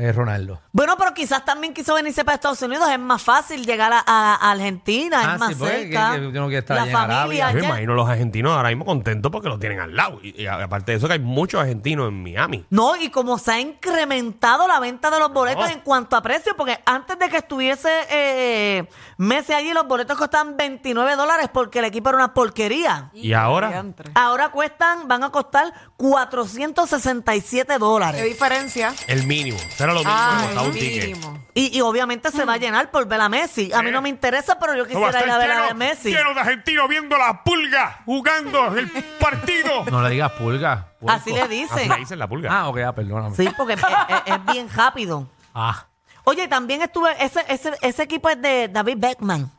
Eh, 0.00 0.12
Ronaldo. 0.12 0.60
Bueno, 0.72 0.96
pero 0.98 1.12
quizás 1.14 1.44
también 1.44 1.74
quiso 1.74 1.94
venirse 1.94 2.24
para 2.24 2.36
Estados 2.36 2.60
Unidos. 2.62 2.88
Es 2.90 2.98
más 2.98 3.22
fácil 3.22 3.64
llegar 3.66 3.92
a, 3.92 4.02
a- 4.06 4.34
a 4.36 4.50
Argentina, 4.52 5.20
Ah, 5.22 5.32
es 5.34 5.40
más 5.40 5.48
sí, 5.50 5.54
cerca. 5.56 6.12
que- 6.14 6.20
que 6.32 6.38
uno 6.38 6.46
quiere 6.46 6.58
estar 6.58 6.76
la 6.76 6.82
allá 6.82 6.90
en 6.90 6.96
familia 6.96 7.18
Arabia. 7.20 7.46
Yo 7.48 7.54
me 7.54 7.58
allá. 7.60 7.68
imagino 7.68 7.94
los 7.94 8.08
argentinos 8.08 8.52
ahora 8.56 8.68
mismo 8.70 8.84
contentos 8.84 9.30
porque 9.32 9.48
lo 9.48 9.58
tienen 9.58 9.80
al 9.80 9.94
lado. 9.94 10.18
Y, 10.22 10.42
y 10.42 10.46
aparte 10.46 10.92
de 10.92 10.98
eso, 10.98 11.06
que 11.06 11.14
hay 11.14 11.18
muchos 11.20 11.60
argentinos 11.60 12.08
en 12.08 12.22
Miami. 12.22 12.64
No, 12.70 12.96
y 12.96 13.10
como 13.10 13.38
se 13.38 13.52
ha 13.52 13.60
incrementado 13.60 14.66
la 14.68 14.80
venta 14.80 15.10
de 15.10 15.18
los 15.18 15.32
boletos 15.32 15.64
No. 15.66 15.70
en 15.70 15.80
cuanto 15.80 16.16
a 16.16 16.22
precio, 16.22 16.54
porque 16.56 16.78
antes 16.86 17.18
de 17.18 17.28
que 17.28 17.36
estuviese 17.38 17.90
eh, 18.10 18.88
Messi 19.18 19.52
allí, 19.52 19.72
los 19.72 19.86
boletos 19.86 20.16
costaban 20.16 20.56
29 20.56 21.16
dólares 21.16 21.48
porque 21.52 21.80
el 21.80 21.84
equipo 21.86 22.08
era 22.10 22.16
una 22.18 22.34
porquería. 22.34 23.10
Y 23.12 23.32
ahora, 23.32 23.68
Diantre. 23.68 24.10
Ahora 24.14 24.50
cuestan, 24.50 25.08
van 25.08 25.24
a 25.24 25.30
costar 25.30 25.72
467 25.96 27.72
¿Qué 27.74 27.78
dólares. 27.78 28.24
diferencia? 28.24 28.94
el 29.06 29.26
mínimo. 29.26 29.58
Era 29.90 29.98
lo 30.00 30.04
costaba 30.04 30.62
el 30.62 30.68
un 30.68 30.72
ticket. 30.72 31.04
mínimo. 31.08 31.38
Y, 31.54 31.76
y 31.76 31.80
obviamente 31.80 32.30
se 32.30 32.44
va 32.44 32.54
a 32.54 32.56
llenar 32.56 32.90
por 32.90 33.06
ver 33.06 33.20
a 33.20 33.28
Messi. 33.28 33.72
A 33.72 33.82
mí 33.82 33.90
no 33.90 34.00
me 34.02 34.08
interesa, 34.08 34.58
pero 34.58 34.74
yo 34.74 34.84
No 34.86 35.00
va 35.00 35.08
a 35.08 35.10
quisiera 35.10 35.26
ir 35.26 35.32
a 35.32 35.38
ver 35.38 35.50
a 35.50 35.62
lleno, 35.66 35.74
Messi. 35.74 36.10
lleno 36.10 36.34
de 36.34 36.40
argentinos 36.40 36.88
viendo 36.88 37.16
la 37.18 37.42
pulga 37.44 38.00
jugando 38.04 38.76
el 38.76 38.88
partido. 39.18 39.84
No 39.90 40.02
le 40.02 40.10
digas 40.10 40.32
pulga. 40.32 40.88
puerco. 41.00 41.20
Así 41.20 41.32
le 41.32 41.42
Así 41.42 41.54
dicen. 41.62 41.88
le 41.88 41.96
dicen 41.96 42.18
la 42.18 42.28
pulga. 42.28 42.50
Ah, 42.52 42.68
ok, 42.68 42.78
ah, 42.86 42.94
perdóname. 42.94 43.34
Sí, 43.36 43.48
porque 43.56 43.74
es, 43.74 43.80
es- 43.80 44.22
es 44.34 44.44
bien 44.52 44.68
rápido. 44.74 45.26
Ah, 45.54 45.86
Oye, 46.24 46.46
también 46.48 46.82
estuve, 46.82 47.10
ese, 47.24 47.42
ese, 47.48 47.72
ese 47.80 48.02
equipo 48.02 48.28
es 48.28 48.40
de 48.40 48.68
David 48.68 48.96
Beckman. 48.98 49.50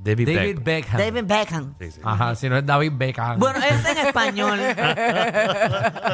David, 0.00 0.28
David 0.34 0.54
Beck. 0.62 0.64
Beckham. 0.64 0.96
David 0.98 1.24
Beckham. 1.24 1.74
Sí, 1.80 1.90
sí. 1.90 2.00
Ajá, 2.04 2.34
si 2.36 2.48
no 2.48 2.56
es 2.56 2.64
David 2.64 2.92
Beckham. 2.94 3.38
Bueno, 3.38 3.58
es 3.58 3.84
en 3.84 3.98
español. 3.98 4.58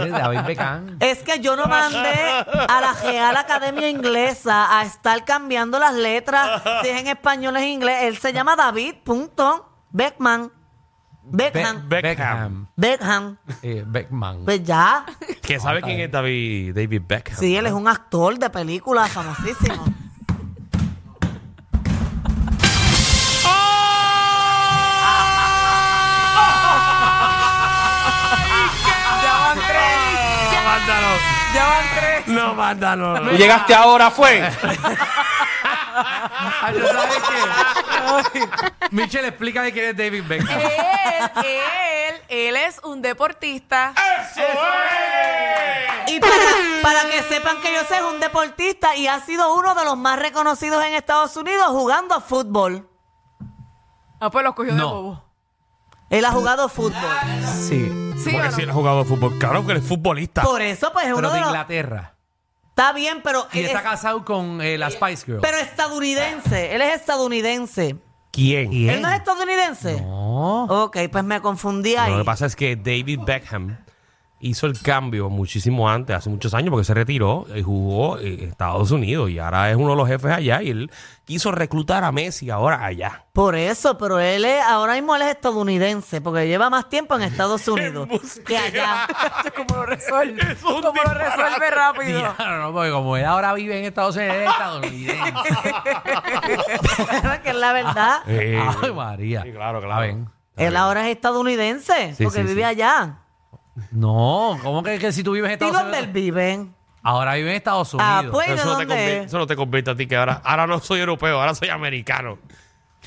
Es 0.04 0.10
David 0.10 0.40
Beckham. 0.46 0.96
Es 1.00 1.18
que 1.18 1.38
yo 1.40 1.54
no 1.56 1.66
mandé 1.66 1.98
a 2.68 2.80
la 2.80 2.92
Real 3.02 3.36
Academia 3.36 3.88
Inglesa 3.88 4.78
a 4.78 4.84
estar 4.84 5.24
cambiando 5.24 5.78
las 5.78 5.94
letras. 5.94 6.62
Si 6.82 6.88
es 6.88 7.00
en 7.00 7.06
español, 7.08 7.56
es 7.56 7.62
en 7.62 7.68
inglés. 7.68 8.02
Él 8.04 8.16
se 8.18 8.32
llama 8.32 8.56
David, 8.56 8.94
punto, 9.04 9.68
Beckman. 9.90 10.50
Beckham. 11.26 11.88
Be- 11.88 12.02
Beckham. 12.02 12.66
Beckham. 12.76 13.38
Eh, 13.62 13.82
Beckman. 13.86 14.44
Pues 14.44 14.62
ya. 14.62 15.06
¿Que 15.42 15.58
sabe 15.58 15.80
quién 15.82 16.00
es 16.00 16.10
David, 16.10 16.74
David 16.74 17.02
Beckham? 17.06 17.36
Sí, 17.38 17.56
él 17.56 17.66
es 17.66 17.72
un 17.72 17.88
actor 17.88 18.38
de 18.38 18.50
películas 18.50 19.10
famosísimo. 19.10 19.84
Ya 31.54 31.64
van 31.66 31.84
tres. 31.96 32.26
No. 32.26 33.20
Tú 33.30 33.36
llegaste 33.36 33.74
ahora, 33.74 34.10
fue. 34.10 34.42
Ah, 35.96 36.72
¿yo 36.74 36.86
sabes 36.88 37.22
qué? 38.32 38.48
Michelle, 38.90 39.28
explícame 39.28 39.72
quién 39.72 39.86
es 39.86 39.96
David 39.96 40.24
Beckham. 40.26 40.58
Él, 40.60 41.30
él, 41.44 42.14
él 42.28 42.56
es 42.56 42.80
un 42.82 43.00
deportista. 43.00 43.92
Y 46.06 46.18
para, 46.20 46.32
para 46.82 47.08
que 47.10 47.22
sepan 47.22 47.60
que 47.60 47.72
yo 47.72 47.80
sé, 47.88 47.96
es 47.96 48.02
un 48.02 48.18
deportista 48.20 48.96
y 48.96 49.06
ha 49.06 49.20
sido 49.20 49.54
uno 49.54 49.74
de 49.74 49.84
los 49.84 49.96
más 49.96 50.18
reconocidos 50.18 50.84
en 50.84 50.94
Estados 50.94 51.36
Unidos 51.36 51.68
jugando 51.68 52.20
fútbol. 52.20 52.88
Ah, 54.20 54.30
pues 54.30 54.44
los 54.44 54.54
cogió 54.54 54.72
de 54.72 54.78
No. 54.78 54.90
bobo. 54.90 55.24
Él 56.10 56.24
ha 56.24 56.30
jugado 56.30 56.68
fútbol. 56.68 56.94
Sí. 57.68 58.03
¿Sí 58.16 58.30
Porque 58.30 58.38
o 58.48 58.50
no? 58.50 58.52
si 58.56 58.62
él 58.62 58.70
ha 58.70 58.72
jugado 58.72 59.04
fútbol. 59.04 59.38
Claro 59.38 59.64
que 59.66 59.72
él 59.72 59.78
es 59.78 59.84
futbolista. 59.84 60.42
Por 60.42 60.62
eso, 60.62 60.92
pues 60.92 61.06
es 61.06 61.14
Pero 61.14 61.18
uno 61.18 61.28
de 61.28 61.34
de 61.34 61.40
los... 61.40 61.48
Inglaterra. 61.50 62.14
Está 62.70 62.92
bien, 62.92 63.20
pero... 63.22 63.46
Y 63.52 63.60
está 63.60 63.78
es- 63.78 63.84
casado 63.84 64.24
con 64.24 64.60
eh, 64.60 64.76
la 64.78 64.90
Spice 64.90 65.26
Girl. 65.26 65.38
pero 65.40 65.56
estadounidense. 65.58 66.74
Él 66.74 66.82
es 66.82 66.94
estadounidense. 67.00 67.96
¿Quién? 68.32 68.72
¿Él 68.72 69.00
no 69.00 69.08
es 69.08 69.14
estadounidense? 69.16 70.00
No. 70.00 70.64
Ok, 70.84 70.96
pues 71.10 71.22
me 71.24 71.40
confundí 71.40 71.94
ahí. 71.94 72.10
Lo 72.10 72.18
que 72.18 72.24
pasa 72.24 72.46
es 72.46 72.56
que 72.56 72.74
David 72.74 73.20
Beckham 73.24 73.78
hizo 74.46 74.66
el 74.66 74.78
cambio 74.80 75.30
muchísimo 75.30 75.88
antes, 75.88 76.14
hace 76.14 76.28
muchos 76.28 76.52
años, 76.54 76.70
porque 76.70 76.84
se 76.84 76.92
retiró 76.94 77.46
y 77.54 77.62
jugó 77.62 78.18
en 78.18 78.48
Estados 78.50 78.90
Unidos 78.90 79.30
y 79.30 79.38
ahora 79.38 79.70
es 79.70 79.76
uno 79.76 79.90
de 79.90 79.96
los 79.96 80.06
jefes 80.06 80.32
allá 80.32 80.62
y 80.62 80.70
él 80.70 80.90
quiso 81.24 81.50
reclutar 81.50 82.04
a 82.04 82.12
Messi 82.12 82.50
ahora 82.50 82.84
allá. 82.84 83.24
Por 83.32 83.56
eso, 83.56 83.96
pero 83.96 84.20
él 84.20 84.44
es, 84.44 84.62
ahora 84.62 84.94
mismo 84.94 85.16
él 85.16 85.22
es 85.22 85.28
estadounidense, 85.28 86.20
porque 86.20 86.46
lleva 86.46 86.68
más 86.68 86.90
tiempo 86.90 87.16
en 87.16 87.22
Estados 87.22 87.66
Unidos 87.68 88.08
que 88.46 88.58
allá. 88.58 89.06
¿Cómo 89.56 89.80
lo 89.80 89.86
resuelve? 89.86 90.42
Es 90.52 90.62
un 90.62 90.82
¿Cómo 90.82 91.02
lo 91.02 91.14
resuelve 91.14 91.70
rápido? 91.70 92.18
Diablo, 92.18 92.58
no, 92.62 92.72
porque 92.72 92.90
como 92.90 93.16
él 93.16 93.24
ahora 93.24 93.54
vive 93.54 93.78
en 93.78 93.86
Estados 93.86 94.14
Unidos, 94.16 94.34
él 94.36 94.42
es 94.42 94.50
estadounidense. 94.50 95.34
que 97.42 97.50
es 97.50 97.56
la 97.56 97.72
verdad. 97.72 98.18
Eh, 98.26 98.62
Ay, 98.82 98.92
María. 98.92 99.42
Sí, 99.42 99.52
claro, 99.52 99.80
claro. 99.80 100.02
Está 100.04 100.14
bien. 100.14 100.28
Él 100.56 100.76
ahora 100.76 101.08
es 101.08 101.16
estadounidense, 101.16 102.14
Sí, 102.14 102.24
porque 102.24 102.42
sí, 102.42 102.48
vive 102.48 102.60
sí. 102.60 102.64
allá. 102.64 103.18
No, 103.90 104.58
¿cómo 104.62 104.82
que, 104.82 104.98
que 104.98 105.12
si 105.12 105.22
tú 105.24 105.32
vives 105.32 105.48
en 105.48 105.52
¿Y 105.52 105.54
Estados 105.54 105.74
dónde 105.74 105.98
él 105.98 106.04
Unidos? 106.04 106.14
vive? 106.14 106.66
Ahora 107.02 107.34
vive 107.34 107.50
en 107.50 107.56
Estados 107.56 107.94
Ah, 107.98 108.18
Unidos. 108.20 108.32
pues, 108.34 108.46
¿y 108.46 108.50
de 108.50 108.56
eso, 108.56 108.64
no 108.64 108.70
te 108.70 108.84
dónde 108.84 108.86
convierte, 108.94 109.20
es? 109.20 109.26
eso 109.26 109.38
no 109.38 109.46
te 109.46 109.56
convierte 109.56 109.90
a 109.90 109.96
ti 109.96 110.06
que 110.06 110.16
ahora, 110.16 110.40
ahora 110.44 110.66
no 110.66 110.78
soy 110.80 111.00
europeo, 111.00 111.38
ahora 111.40 111.54
soy 111.54 111.68
americano. 111.68 112.38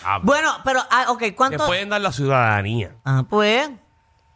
Ah, 0.05 0.19
Bueno, 0.21 0.51
pero, 0.63 0.79
ah, 0.91 1.05
ok, 1.09 1.19
te 1.19 1.35
¿cuánto? 1.35 1.65
pueden 1.65 1.89
dar 1.89 2.01
la 2.01 2.11
ciudadanía. 2.11 2.91
Ah, 3.05 3.23
pues. 3.27 3.69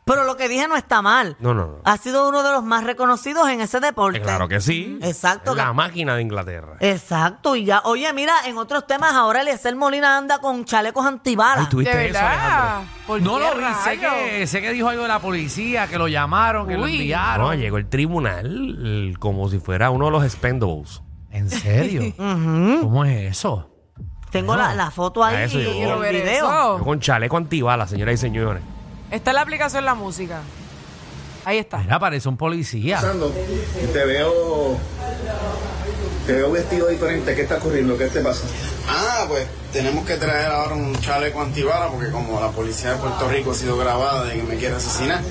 Pero 0.03 0.23
lo 0.23 0.35
que 0.35 0.49
dije 0.49 0.67
no 0.67 0.75
está 0.75 1.01
mal. 1.03 1.37
No, 1.39 1.53
no, 1.53 1.67
no. 1.67 1.75
Ha 1.83 1.95
sido 1.97 2.27
uno 2.27 2.41
de 2.41 2.51
los 2.51 2.63
más 2.63 2.83
reconocidos 2.83 3.47
en 3.49 3.61
ese 3.61 3.79
deporte. 3.79 4.17
Eh, 4.17 4.21
Claro 4.21 4.47
que 4.47 4.59
sí. 4.59 4.97
Exacto. 5.01 5.51
Es 5.51 5.57
la 5.57 5.73
máquina 5.73 6.15
de 6.15 6.23
Inglaterra. 6.23 6.75
Exacto, 6.79 7.55
y 7.55 7.65
ya, 7.65 7.81
oye, 7.85 8.11
mira, 8.11 8.33
en 8.45 8.57
otros 8.57 8.87
temas 8.87 9.13
ahora 9.13 9.41
Eliezer 9.41 9.75
Molina 9.75 10.17
anda 10.17 10.39
con 10.39 10.65
chalecos 10.65 11.05
antibalas. 11.05 11.65
Ay, 11.65 11.69
¿tuviste 11.69 11.95
De 11.95 12.07
eso, 12.09 12.17
Alejandro? 12.19 12.49
verdad. 12.49 12.81
¿Por 13.05 13.21
No 13.21 13.37
qué 13.37 13.43
lo 13.43 13.55
vi, 13.57 13.63
sé 13.83 13.89
rayos? 13.95 14.13
que, 14.15 14.47
sé 14.47 14.61
que 14.61 14.71
dijo 14.71 14.89
algo 14.89 15.03
de 15.03 15.07
la 15.07 15.19
policía, 15.19 15.87
que 15.87 15.97
lo 15.99 16.07
llamaron, 16.07 16.67
que 16.67 16.77
lo 16.77 16.83
Uy. 16.85 16.95
enviaron. 16.95 17.45
No, 17.47 17.53
llegó 17.53 17.77
el 17.77 17.87
tribunal 17.87 18.45
el- 18.47 19.17
como 19.19 19.49
si 19.49 19.59
fuera 19.59 19.91
uno 19.91 20.05
de 20.05 20.11
los 20.11 20.23
expendables. 20.25 21.01
¿En 21.29 21.49
serio? 21.49 22.01
Ujú. 22.17 22.79
¿Cómo 22.81 23.05
es 23.05 23.31
eso? 23.37 23.67
Tengo 24.31 24.55
la, 24.55 24.73
la 24.73 24.89
foto 24.91 25.23
ahí 25.23 25.35
A 25.35 25.43
eso 25.43 25.59
y 25.59 25.65
el 25.65 25.73
Quiero 25.73 25.99
ver 25.99 26.15
video. 26.15 26.45
eso. 26.45 26.77
Yo 26.79 26.83
con 26.85 26.99
chaleco 27.01 27.37
antibalas, 27.37 27.89
señoras 27.89 28.15
y 28.15 28.17
señores. 28.17 28.63
Está 29.11 29.31
en 29.31 29.35
la 29.35 29.41
aplicación 29.41 29.85
la 29.85 29.93
música. 29.93 30.41
Ahí 31.43 31.57
está. 31.57 31.79
Mira, 31.79 31.99
parece 31.99 32.29
un 32.29 32.37
policía. 32.37 32.95
pasando 32.95 33.33
y 33.83 33.87
te 33.87 34.05
veo 34.05 34.77
te 36.25 36.33
veo 36.33 36.51
vestido 36.51 36.87
diferente. 36.87 37.35
¿Qué 37.35 37.41
está 37.41 37.57
ocurriendo? 37.57 37.97
¿Qué 37.97 38.07
te 38.07 38.21
pasa? 38.21 38.43
Ah, 38.87 39.25
pues 39.27 39.45
tenemos 39.73 40.05
que 40.05 40.15
traer 40.17 40.51
ahora 40.51 40.75
un 40.75 40.95
chaleco 41.01 41.41
antibala 41.41 41.87
porque 41.87 42.09
como 42.11 42.39
la 42.39 42.49
policía 42.51 42.91
de 42.91 42.97
Puerto 42.97 43.27
Rico 43.27 43.51
ha 43.51 43.55
sido 43.55 43.77
grabada 43.77 44.25
de 44.25 44.35
que 44.35 44.43
me 44.43 44.55
quiere 44.55 44.75
asesinar 44.75 45.21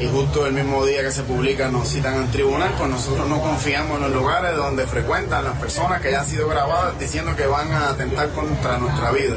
y 0.00 0.06
justo 0.06 0.46
el 0.46 0.52
mismo 0.52 0.84
día 0.84 1.02
que 1.02 1.10
se 1.10 1.22
publica 1.22 1.68
nos 1.68 1.88
citan 1.88 2.14
al 2.14 2.30
tribunal, 2.30 2.72
pues 2.78 2.88
nosotros 2.88 3.28
no 3.28 3.40
confiamos 3.40 3.96
en 3.96 4.04
los 4.04 4.12
lugares 4.12 4.56
donde 4.56 4.86
frecuentan 4.86 5.44
las 5.44 5.56
personas 5.58 6.00
que 6.00 6.12
ya 6.12 6.20
han 6.20 6.26
sido 6.26 6.48
grabadas 6.48 6.98
diciendo 7.00 7.34
que 7.34 7.46
van 7.46 7.72
a 7.72 7.90
atentar 7.90 8.28
contra 8.30 8.78
nuestra 8.78 9.10
vida. 9.10 9.36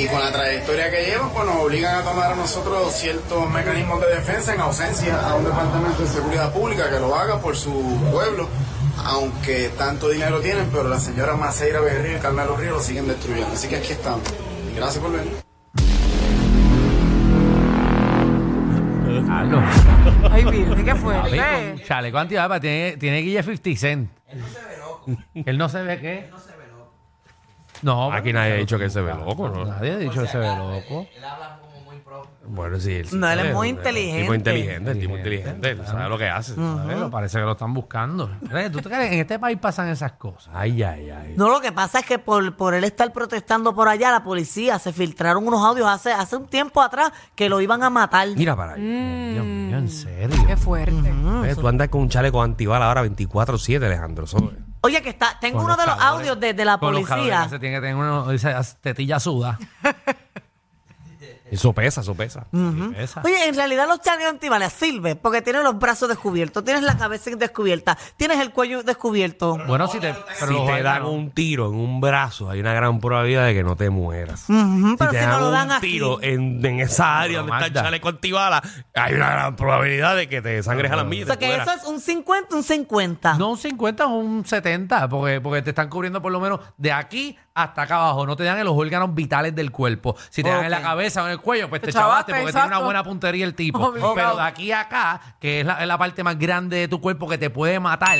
Y 0.00 0.06
con 0.06 0.20
la 0.20 0.30
trayectoria 0.30 0.90
que 0.90 1.06
llevan, 1.06 1.30
pues 1.30 1.44
nos 1.44 1.56
obligan 1.56 1.96
a 1.96 2.02
tomar 2.02 2.32
a 2.32 2.36
nosotros 2.36 2.92
ciertos 2.94 3.50
mecanismos 3.50 4.00
de 4.00 4.14
defensa 4.14 4.54
en 4.54 4.60
ausencia 4.60 5.18
a 5.28 5.34
un 5.34 5.44
departamento 5.44 6.02
de 6.02 6.08
seguridad 6.08 6.52
pública 6.52 6.88
que 6.88 7.00
lo 7.00 7.14
haga 7.16 7.40
por 7.40 7.56
su 7.56 7.72
pueblo, 8.12 8.48
aunque 9.04 9.70
tanto 9.76 10.08
dinero 10.08 10.40
tienen, 10.40 10.68
pero 10.70 10.88
la 10.88 11.00
señora 11.00 11.34
Maceira 11.34 11.80
Berrío 11.80 12.16
y 12.16 12.20
Carmelo 12.20 12.56
Río 12.56 12.72
lo 12.74 12.80
siguen 12.80 13.08
destruyendo. 13.08 13.52
Así 13.52 13.66
que 13.66 13.76
aquí 13.76 13.92
estamos. 13.92 14.22
Y 14.70 14.76
gracias 14.76 15.02
por 15.02 15.10
venir. 15.12 15.32
Carlos. 19.26 19.64
Ay, 20.30 20.44
mire, 20.44 20.84
qué 20.84 20.90
A 20.90 20.96
fuerte. 20.96 21.84
chaleco 21.84 22.18
antibalas, 22.18 22.60
tiene, 22.60 22.96
tiene 22.98 23.18
guille 23.18 23.42
50 23.42 23.70
Cent. 23.80 24.10
Él 24.28 24.38
no 24.40 24.46
se 24.48 24.58
ve 24.60 24.76
loco. 24.78 25.22
¿Él 25.34 25.58
no 25.58 25.68
se 25.68 25.82
ve 25.82 26.00
qué? 26.00 26.18
Él 26.18 26.30
no 26.30 26.38
se 26.38 26.46
ve 26.46 26.52
loco. 26.52 26.57
No. 27.82 28.12
Aquí 28.12 28.32
nadie 28.32 28.52
ha 28.54 28.56
dicho 28.56 28.78
que 28.78 28.90
se 28.90 29.00
ve 29.00 29.14
loco, 29.14 29.48
¿no? 29.48 29.64
Nadie 29.64 29.92
ha 29.92 29.98
dicho 29.98 30.22
que 30.22 30.28
se 30.28 30.38
ve 30.38 30.48
loco. 30.56 31.06
Bueno, 32.50 32.80
sí. 32.80 32.94
Él, 32.94 33.08
No, 33.12 33.28
él 33.30 33.40
es 33.40 33.54
muy 33.54 33.68
El 33.68 33.76
tipo 33.76 33.88
inteligente. 33.90 34.34
inteligente, 34.34 34.90
el 34.90 34.98
tipo 35.00 35.16
inteligente. 35.18 35.70
Él 35.70 35.82
sabe 35.86 36.08
lo 36.08 36.16
que 36.16 36.28
hace. 36.30 36.54
Pero 36.86 37.10
parece 37.10 37.38
que 37.38 37.44
lo 37.44 37.52
están 37.52 37.74
buscando. 37.74 38.30
¿Tú 38.72 38.80
te 38.80 38.88
crees 38.88 39.08
que 39.10 39.14
en 39.14 39.20
este 39.20 39.38
país 39.38 39.58
pasan 39.58 39.88
esas 39.88 40.12
cosas? 40.12 40.48
Ay, 40.54 40.82
ay, 40.82 41.10
ay. 41.10 41.34
No, 41.36 41.50
lo 41.50 41.60
que 41.60 41.72
pasa 41.72 41.98
es 42.00 42.06
que 42.06 42.18
por, 42.18 42.56
por 42.56 42.72
él 42.72 42.84
estar 42.84 43.12
protestando 43.12 43.74
por 43.74 43.88
allá, 43.88 44.10
la 44.10 44.24
policía 44.24 44.78
se 44.78 44.94
filtraron 44.94 45.46
unos 45.46 45.62
audios 45.62 45.86
hace, 45.88 46.10
hace 46.10 46.36
un 46.36 46.46
tiempo 46.46 46.80
atrás 46.80 47.12
que 47.34 47.50
lo 47.50 47.60
iban 47.60 47.82
a 47.82 47.90
matar. 47.90 48.28
Mira 48.34 48.56
para 48.56 48.72
allá. 48.72 48.82
Dios 48.82 49.44
mío, 49.44 49.76
en 49.78 49.88
serio. 49.90 50.44
Qué 50.46 50.56
fuerte. 50.56 51.12
Ve, 51.42 51.54
Tú 51.54 51.68
andas 51.68 51.88
con 51.90 52.00
un 52.00 52.08
chaleco 52.08 52.42
antibala 52.42 52.86
ahora 52.88 53.02
24-7, 53.04 53.84
Alejandro. 53.84 54.24
Eso- 54.24 54.50
Oye, 54.80 55.02
que 55.02 55.08
está, 55.10 55.38
tengo 55.40 55.58
Con 55.58 55.66
uno 55.66 55.76
de 55.76 55.86
los 55.86 55.98
audios 56.00 56.38
de, 56.40 56.54
de 56.54 56.64
la 56.64 56.78
con 56.78 56.94
los 56.94 57.06
calores 57.06 57.30
policía. 57.32 57.48
se 57.48 57.58
tiene 57.58 57.76
que 57.76 57.80
tener 57.80 57.96
uno, 57.96 58.30
esas 58.30 58.76
tetillas 58.80 59.22
sudas. 59.22 59.58
Eso 61.50 61.72
pesa, 61.72 62.00
eso 62.02 62.14
pesa. 62.14 62.46
Esa. 62.96 63.22
Oye, 63.24 63.48
en 63.48 63.54
realidad 63.54 63.86
los 63.88 64.00
chalecos 64.00 64.30
antibalas 64.32 64.72
sirven 64.72 65.18
porque 65.22 65.42
tienes 65.42 65.62
los 65.62 65.78
brazos 65.78 66.08
descubiertos, 66.08 66.64
tienes 66.64 66.82
la 66.82 66.96
cabeza 66.96 67.30
descubierta, 67.36 67.96
tienes 68.16 68.38
el 68.40 68.50
cuello 68.52 68.82
descubierto. 68.82 69.58
Bueno, 69.66 69.88
si 69.88 69.98
te, 70.00 70.14
pero 70.40 70.46
si 70.48 70.54
los 70.54 70.66
te 70.66 70.72
órganos- 70.72 70.82
dan 70.84 71.04
un 71.06 71.30
tiro 71.30 71.68
en 71.68 71.74
un 71.74 72.00
brazo, 72.00 72.50
hay 72.50 72.60
una 72.60 72.72
gran 72.72 73.00
probabilidad 73.00 73.46
de 73.46 73.54
que 73.54 73.62
no 73.64 73.76
te 73.76 73.90
mueras. 73.90 74.44
Ujú, 74.48 74.96
pero 74.98 75.10
si 75.10 75.16
te 75.16 75.22
si 75.22 75.26
no 75.26 75.32
dan 75.32 75.40
lo 75.40 75.46
un 75.48 75.52
dan 75.52 75.72
aquí. 75.72 75.80
tiro 75.86 76.22
en, 76.22 76.64
en 76.64 76.80
esa 76.80 77.20
área 77.20 77.40
Pero, 77.42 77.46
donde 77.46 77.52
está 77.54 77.66
el 77.66 77.72
Magda. 77.72 77.82
chaleco 77.82 78.08
antibala, 78.08 78.62
hay 78.94 79.14
una 79.14 79.30
gran 79.30 79.56
probabilidad 79.56 80.16
de 80.16 80.28
que 80.28 80.42
te 80.42 80.48
desangres 80.50 80.90
a 80.92 80.96
las 80.96 81.06
millas. 81.06 81.24
O 81.24 81.28
sea 81.28 81.38
que 81.38 81.54
eso 81.54 81.72
es 81.72 81.84
un 81.84 82.00
50, 82.00 82.54
un 82.56 82.62
50. 82.62 83.34
No 83.38 83.50
un 83.50 83.58
50 83.58 84.06
o 84.06 84.18
un 84.18 84.44
70, 84.44 85.08
porque, 85.08 85.40
porque 85.40 85.62
te 85.62 85.70
están 85.70 85.88
cubriendo 85.88 86.20
por 86.22 86.32
lo 86.32 86.40
menos 86.40 86.60
de 86.76 86.92
aquí 86.92 87.36
hasta 87.62 87.82
acá 87.82 87.96
abajo. 87.96 88.26
No 88.26 88.36
te 88.36 88.44
dan 88.44 88.58
en 88.58 88.64
los 88.64 88.76
órganos 88.76 89.14
vitales 89.14 89.54
del 89.54 89.70
cuerpo. 89.70 90.16
Si 90.30 90.42
te 90.42 90.48
dan 90.48 90.64
en 90.64 90.70
la 90.70 90.80
cabeza 90.82 91.22
o 91.22 91.26
en 91.26 91.32
el 91.32 91.40
cuello, 91.40 91.68
pues 91.68 91.80
te, 91.80 91.88
Te 91.88 91.92
chavaste 91.92 92.32
chavaste, 92.32 92.32
porque 92.32 92.52
tiene 92.52 92.66
una 92.66 92.66
exacto. 92.66 92.84
buena 92.84 93.02
puntería 93.04 93.44
el 93.44 93.54
tipo. 93.54 93.78
Obligado. 93.88 94.14
Pero 94.14 94.36
de 94.36 94.42
aquí 94.42 94.72
a 94.72 94.80
acá, 94.80 95.20
que 95.40 95.60
es 95.60 95.66
la, 95.66 95.80
es 95.80 95.88
la 95.88 95.98
parte 95.98 96.22
más 96.22 96.38
grande 96.38 96.76
de 96.78 96.88
tu 96.88 97.00
cuerpo 97.00 97.28
que 97.28 97.38
te 97.38 97.50
puede 97.50 97.80
matar, 97.80 98.18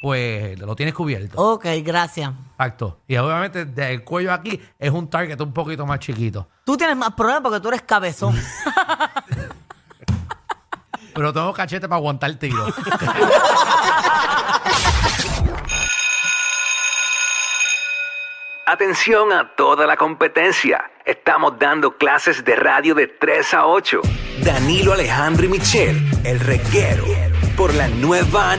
pues 0.00 0.58
lo 0.58 0.74
tienes 0.74 0.94
cubierto. 0.94 1.40
Ok, 1.40 1.66
gracias. 1.82 2.32
Exacto. 2.52 3.00
Y 3.06 3.16
obviamente 3.16 3.64
del 3.66 4.02
cuello 4.02 4.32
aquí 4.32 4.60
es 4.78 4.90
un 4.90 5.08
target 5.08 5.40
un 5.40 5.52
poquito 5.52 5.84
más 5.86 5.98
chiquito. 6.00 6.48
Tú 6.64 6.76
tienes 6.76 6.96
más 6.96 7.12
problemas 7.12 7.42
porque 7.42 7.60
tú 7.60 7.68
eres 7.68 7.82
cabezón. 7.82 8.34
Pero 11.14 11.32
tengo 11.32 11.52
cachete 11.52 11.88
para 11.88 11.98
aguantar 11.98 12.30
el 12.30 12.38
tiro. 12.38 12.66
Atención 18.72 19.32
a 19.32 19.56
toda 19.56 19.84
la 19.84 19.96
competencia. 19.96 20.92
Estamos 21.04 21.58
dando 21.58 21.96
clases 21.98 22.44
de 22.44 22.54
radio 22.54 22.94
de 22.94 23.08
3 23.08 23.54
a 23.54 23.66
8. 23.66 24.00
Danilo 24.44 24.92
Alejandro 24.92 25.46
y 25.46 25.48
Michelle, 25.48 26.00
el 26.22 26.38
reguero, 26.38 27.02
por 27.56 27.74
la 27.74 27.88
nueva 27.88 28.52